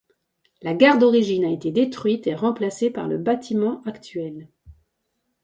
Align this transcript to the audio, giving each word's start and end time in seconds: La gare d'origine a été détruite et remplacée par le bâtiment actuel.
La 0.63 0.73
gare 0.73 0.97
d'origine 0.97 1.45
a 1.45 1.51
été 1.51 1.69
détruite 1.71 2.25
et 2.25 2.33
remplacée 2.33 2.89
par 2.89 3.07
le 3.07 3.19
bâtiment 3.19 3.81
actuel. 3.85 4.49